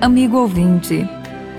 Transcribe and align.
Amigo 0.00 0.38
ouvinte, 0.38 1.06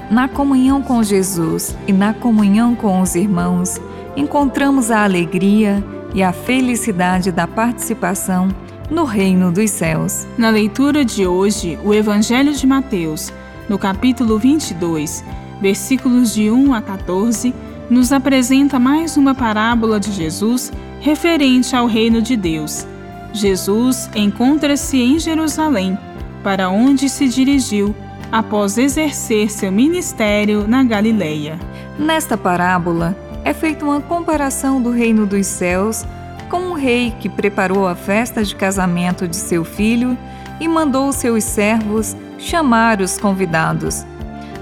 na 0.10 0.28
comunhão 0.28 0.82
com 0.82 1.04
Jesus 1.04 1.78
e 1.88 1.94
na 1.94 2.16
comunhão 2.16 2.74
com 2.74 3.00
os 3.00 3.14
irmãos, 3.14 3.80
encontramos 4.18 4.90
a 4.90 5.04
alegria 5.04 5.84
e 6.12 6.24
a 6.24 6.34
felicidade 6.34 7.32
da 7.32 7.46
participação 7.46 8.50
no 8.90 9.04
reino 9.04 9.52
dos 9.52 9.70
céus. 9.70 10.26
Na 10.36 10.50
leitura 10.50 11.06
de 11.06 11.28
hoje, 11.28 11.78
o 11.84 11.94
Evangelho 11.94 12.52
de 12.54 12.66
Mateus, 12.66 13.32
no 13.70 13.78
capítulo 13.78 14.40
22, 14.40 15.24
versículos 15.62 16.34
de 16.34 16.50
1 16.50 16.74
a 16.74 16.82
14, 16.82 17.54
nos 17.88 18.12
apresenta 18.12 18.80
mais 18.80 19.16
uma 19.16 19.36
parábola 19.36 20.00
de 20.00 20.12
Jesus 20.12 20.74
referente 21.02 21.76
ao 21.76 21.86
reino 21.86 22.20
de 22.20 22.36
Deus. 22.36 22.88
Jesus 23.32 24.10
encontra-se 24.16 24.98
em 24.98 25.20
Jerusalém, 25.20 25.98
para 26.44 26.70
onde 26.70 27.10
se 27.10 27.28
dirigiu 27.28 27.96
após 28.32 28.78
exercer 28.78 29.52
seu 29.52 29.72
ministério 29.72 30.68
na 30.68 30.84
Galileia. 30.84 31.60
Nesta 32.00 32.38
parábola, 32.38 33.16
é 33.44 33.54
feita 33.54 33.84
uma 33.84 34.00
comparação 34.00 34.82
do 34.82 34.92
reino 34.92 35.26
dos 35.26 35.48
céus 35.48 36.06
com 36.50 36.60
um 36.60 36.74
rei 36.74 37.14
que 37.20 37.30
preparou 37.30 37.88
a 37.88 37.96
festa 37.96 38.44
de 38.44 38.56
casamento 38.56 39.28
de 39.28 39.36
seu 39.36 39.64
filho 39.64 40.18
e 40.60 40.68
mandou 40.68 41.12
seus 41.12 41.44
servos 41.44 42.16
chamar 42.38 43.02
os 43.02 43.18
convidados. 43.18 44.06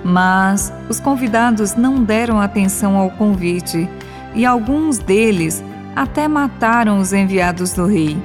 Mas 0.04 0.72
os 0.88 1.00
convidados 1.00 1.76
não 1.76 2.04
deram 2.04 2.40
atenção 2.40 2.96
ao 2.96 3.10
convite 3.12 3.90
e 4.34 4.46
alguns 4.46 4.98
deles 4.98 5.64
até 5.96 6.28
mataram 6.28 7.00
os 7.00 7.12
enviados 7.12 7.74
do 7.74 7.86
rei. 7.86 8.18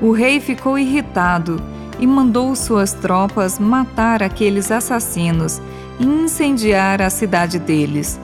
O 0.00 0.12
rei 0.12 0.40
ficou 0.40 0.78
irritado 0.78 1.62
e 1.98 2.06
mandou 2.06 2.54
suas 2.54 2.92
tropas 2.92 3.58
matar 3.58 4.22
aqueles 4.22 4.70
assassinos 4.70 5.60
e 5.98 6.04
incendiar 6.04 7.00
a 7.00 7.10
cidade 7.10 7.58
deles. 7.58 8.20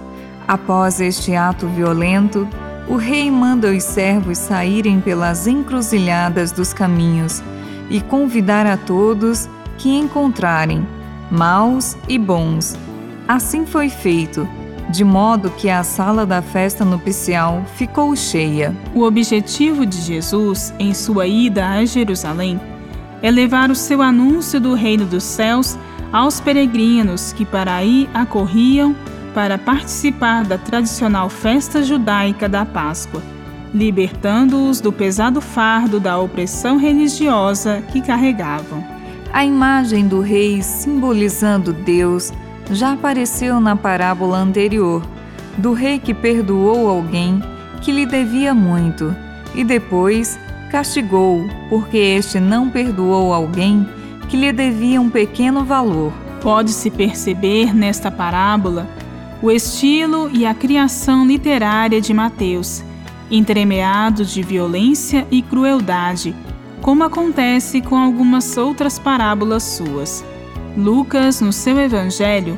Após 0.46 1.00
este 1.00 1.34
ato 1.34 1.66
violento, 1.68 2.48
o 2.88 2.96
rei 2.96 3.30
manda 3.30 3.68
os 3.68 3.84
servos 3.84 4.38
saírem 4.38 5.00
pelas 5.00 5.46
encruzilhadas 5.46 6.52
dos 6.52 6.72
caminhos 6.72 7.42
e 7.90 8.00
convidar 8.00 8.66
a 8.66 8.76
todos 8.76 9.48
que 9.76 9.90
encontrarem, 9.90 10.86
maus 11.30 11.96
e 12.08 12.18
bons. 12.18 12.76
Assim 13.26 13.66
foi 13.66 13.90
feito, 13.90 14.48
de 14.88 15.04
modo 15.04 15.50
que 15.50 15.68
a 15.68 15.82
sala 15.84 16.24
da 16.24 16.40
festa 16.40 16.82
nupcial 16.82 17.62
ficou 17.76 18.16
cheia. 18.16 18.74
O 18.94 19.02
objetivo 19.02 19.84
de 19.84 20.00
Jesus 20.00 20.72
em 20.78 20.94
sua 20.94 21.26
ida 21.26 21.68
a 21.68 21.84
Jerusalém 21.84 22.58
é 23.22 23.30
levar 23.30 23.70
o 23.70 23.74
seu 23.74 24.00
anúncio 24.02 24.60
do 24.60 24.74
reino 24.74 25.04
dos 25.04 25.24
céus 25.24 25.78
aos 26.12 26.40
peregrinos 26.40 27.32
que 27.32 27.44
para 27.44 27.74
aí 27.74 28.08
acorriam 28.14 28.94
para 29.34 29.58
participar 29.58 30.44
da 30.44 30.56
tradicional 30.56 31.28
festa 31.28 31.82
judaica 31.82 32.48
da 32.48 32.64
Páscoa, 32.64 33.22
libertando-os 33.74 34.80
do 34.80 34.92
pesado 34.92 35.40
fardo 35.40 36.00
da 36.00 36.18
opressão 36.18 36.78
religiosa 36.78 37.82
que 37.92 38.00
carregavam. 38.00 38.82
A 39.32 39.44
imagem 39.44 40.08
do 40.08 40.20
rei 40.20 40.62
simbolizando 40.62 41.72
Deus 41.72 42.32
já 42.70 42.92
apareceu 42.92 43.60
na 43.60 43.76
parábola 43.76 44.38
anterior, 44.38 45.02
do 45.58 45.72
rei 45.72 45.98
que 45.98 46.14
perdoou 46.14 46.88
alguém 46.88 47.42
que 47.80 47.92
lhe 47.92 48.06
devia 48.06 48.54
muito 48.54 49.14
e 49.54 49.62
depois 49.64 50.38
castigou 50.68 51.48
porque 51.68 51.96
este 51.96 52.38
não 52.38 52.68
perdoou 52.68 53.32
alguém 53.32 53.86
que 54.28 54.36
lhe 54.36 54.52
devia 54.52 55.00
um 55.00 55.10
pequeno 55.10 55.64
valor. 55.64 56.12
Pode-se 56.40 56.90
perceber 56.90 57.74
nesta 57.74 58.10
parábola 58.10 58.86
o 59.42 59.50
estilo 59.50 60.30
e 60.32 60.44
a 60.44 60.54
criação 60.54 61.26
literária 61.26 62.00
de 62.00 62.12
Mateus, 62.12 62.82
entremeados 63.30 64.32
de 64.32 64.42
violência 64.42 65.26
e 65.30 65.42
crueldade, 65.42 66.34
como 66.82 67.04
acontece 67.04 67.80
com 67.80 67.96
algumas 67.96 68.56
outras 68.56 68.98
parábolas 68.98 69.62
suas. 69.62 70.24
Lucas, 70.76 71.40
no 71.40 71.52
seu 71.52 71.78
Evangelho, 71.78 72.56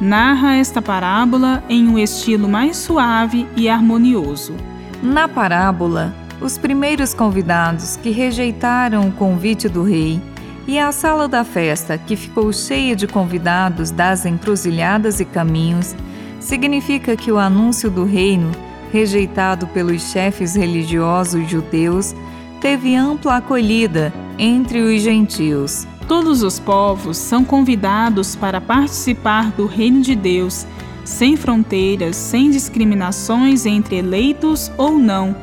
narra 0.00 0.56
esta 0.56 0.80
parábola 0.80 1.62
em 1.68 1.86
um 1.88 1.98
estilo 1.98 2.48
mais 2.48 2.76
suave 2.76 3.46
e 3.56 3.68
harmonioso. 3.68 4.54
Na 5.02 5.28
parábola, 5.28 6.14
os 6.40 6.56
primeiros 6.56 7.12
convidados 7.12 7.96
que 7.96 8.10
rejeitaram 8.10 9.08
o 9.08 9.12
convite 9.12 9.68
do 9.68 9.82
rei 9.82 10.20
e 10.66 10.78
a 10.78 10.92
sala 10.92 11.26
da 11.26 11.44
festa, 11.44 11.96
que 11.96 12.14
ficou 12.14 12.52
cheia 12.52 12.94
de 12.94 13.06
convidados 13.06 13.90
das 13.90 14.26
encruzilhadas 14.26 15.18
e 15.18 15.24
caminhos, 15.24 15.96
significa 16.38 17.16
que 17.16 17.32
o 17.32 17.38
anúncio 17.38 17.90
do 17.90 18.04
reino, 18.04 18.52
rejeitado 18.92 19.66
pelos 19.68 20.12
chefes 20.12 20.54
religiosos 20.54 21.48
judeus, 21.48 22.14
teve 22.60 22.94
ampla 22.94 23.36
acolhida 23.36 24.12
entre 24.38 24.80
os 24.80 25.00
gentios. 25.00 25.86
Todos 26.06 26.42
os 26.42 26.58
povos 26.58 27.16
são 27.16 27.44
convidados 27.44 28.36
para 28.36 28.60
participar 28.60 29.50
do 29.52 29.66
reino 29.66 30.02
de 30.02 30.14
Deus, 30.14 30.66
sem 31.02 31.34
fronteiras, 31.34 32.14
sem 32.14 32.50
discriminações 32.50 33.64
entre 33.64 33.96
eleitos 33.96 34.70
ou 34.76 34.98
não, 34.98 35.34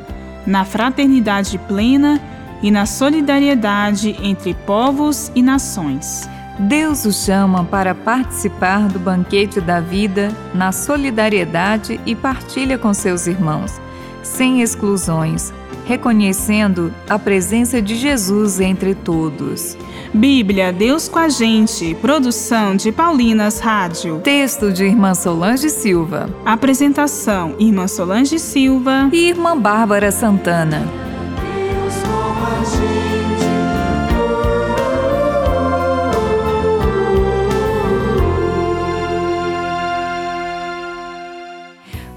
na 0.46 0.64
fraternidade 0.64 1.58
plena 1.58 2.20
e 2.62 2.70
na 2.70 2.86
solidariedade 2.86 4.16
entre 4.22 4.54
povos 4.54 5.30
e 5.34 5.42
nações. 5.42 6.28
Deus 6.58 7.04
o 7.04 7.12
chama 7.12 7.64
para 7.64 7.94
participar 7.94 8.88
do 8.88 8.98
banquete 8.98 9.60
da 9.60 9.80
vida 9.80 10.32
na 10.54 10.72
solidariedade 10.72 12.00
e 12.06 12.14
partilha 12.14 12.78
com 12.78 12.94
seus 12.94 13.26
irmãos, 13.26 13.78
sem 14.22 14.62
exclusões, 14.62 15.52
reconhecendo 15.84 16.92
a 17.08 17.18
presença 17.18 17.82
de 17.82 17.94
Jesus 17.94 18.58
entre 18.58 18.94
todos. 18.94 19.76
Bíblia, 20.16 20.72
Deus 20.72 21.08
com 21.08 21.18
a 21.18 21.28
gente. 21.28 21.94
Produção 21.96 22.74
de 22.74 22.90
Paulinas 22.90 23.60
Rádio. 23.60 24.20
Texto 24.20 24.72
de 24.72 24.84
Irmã 24.84 25.12
Solange 25.12 25.68
Silva. 25.68 26.30
Apresentação: 26.42 27.54
Irmã 27.58 27.86
Solange 27.86 28.38
Silva 28.38 29.10
e 29.12 29.28
Irmã 29.28 29.56
Bárbara 29.56 30.10
Santana. 30.10 31.05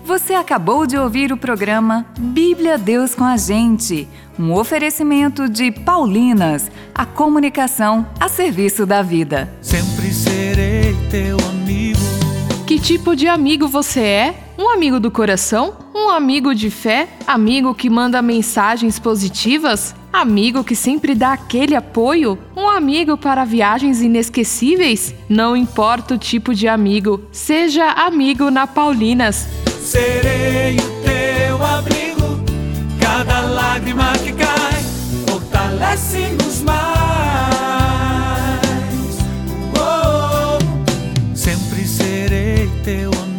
Você 0.10 0.34
acabou 0.34 0.88
de 0.88 0.98
ouvir 0.98 1.32
o 1.32 1.38
programa 1.38 2.04
Bíblia 2.18 2.80
Deus 2.80 3.14
com 3.14 3.24
a 3.24 3.38
Gente, 3.38 4.08
um 4.40 4.52
oferecimento 4.52 5.48
de 5.48 5.72
Paulinas, 5.72 6.72
a 6.96 7.06
comunicação 7.06 8.08
a 8.20 8.28
serviço 8.28 8.88
da 8.88 9.04
vida. 9.04 9.54
Sempre 9.62 10.12
serei 10.12 10.96
teu 11.12 11.38
amigo. 11.52 12.00
Que 12.66 12.80
tipo 12.80 13.16
de 13.16 13.28
amigo 13.28 13.68
você 13.68 14.00
é? 14.00 14.36
Um 14.58 14.72
amigo 14.72 15.00
do 15.00 15.12
coração? 15.12 15.78
Um 15.94 16.10
amigo 16.10 16.56
de 16.56 16.72
fé? 16.72 17.08
Amigo 17.28 17.76
que 17.76 17.88
manda 17.88 18.20
mensagens 18.20 18.98
positivas? 18.98 19.94
Amigo 20.12 20.64
que 20.64 20.76
sempre 20.76 21.14
dá 21.14 21.34
aquele 21.34 21.76
apoio? 21.76 22.36
Um 22.58 22.68
amigo 22.68 23.16
para 23.16 23.46
viagens 23.46 24.02
inesquecíveis? 24.02 25.14
Não 25.30 25.56
importa 25.56 26.16
o 26.16 26.18
tipo 26.18 26.56
de 26.56 26.68
amigo, 26.68 27.22
seja 27.32 27.92
amigo 27.92 28.50
na 28.50 28.66
Paulinas 28.66 29.48
serei 29.84 30.78
o 30.78 30.90
teu 31.04 31.64
abrigo. 31.64 32.44
Cada 33.00 33.42
lágrima 33.42 34.14
que 34.24 34.32
cai 34.34 34.84
fortalece-nos 35.28 36.62
mais. 36.62 36.80
Oh, 39.76 40.58
sempre 41.36 41.86
serei 41.88 42.70
teu 42.84 43.12
amigo 43.24 43.39